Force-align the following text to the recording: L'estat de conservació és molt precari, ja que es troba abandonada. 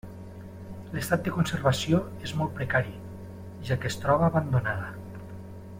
L'estat 0.93 1.27
de 1.27 1.33
conservació 1.35 1.99
és 2.29 2.33
molt 2.41 2.57
precari, 2.61 2.97
ja 3.69 3.79
que 3.83 3.93
es 3.95 3.99
troba 4.07 4.31
abandonada. 4.31 4.93